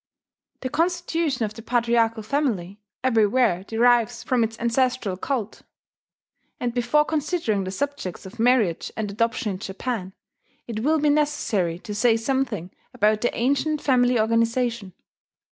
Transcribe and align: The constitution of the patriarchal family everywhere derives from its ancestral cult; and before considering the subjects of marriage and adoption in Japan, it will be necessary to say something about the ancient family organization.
The 0.61 0.69
constitution 0.71 1.45
of 1.45 1.53
the 1.53 1.61
patriarchal 1.61 2.23
family 2.23 2.79
everywhere 3.03 3.63
derives 3.63 4.23
from 4.23 4.43
its 4.43 4.59
ancestral 4.59 5.15
cult; 5.15 5.61
and 6.59 6.73
before 6.73 7.05
considering 7.05 7.65
the 7.65 7.69
subjects 7.69 8.25
of 8.25 8.39
marriage 8.39 8.91
and 8.97 9.11
adoption 9.11 9.51
in 9.51 9.59
Japan, 9.59 10.13
it 10.65 10.79
will 10.79 10.97
be 10.97 11.09
necessary 11.11 11.77
to 11.77 11.93
say 11.93 12.17
something 12.17 12.71
about 12.95 13.21
the 13.21 13.31
ancient 13.37 13.79
family 13.79 14.19
organization. 14.19 14.93